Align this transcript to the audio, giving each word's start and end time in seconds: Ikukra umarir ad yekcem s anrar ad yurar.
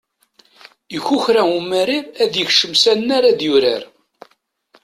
Ikukra 0.97 1.41
umarir 1.57 2.05
ad 2.23 2.31
yekcem 2.37 2.73
s 2.81 2.83
anrar 2.91 3.23
ad 3.31 3.39
yurar. 3.45 3.83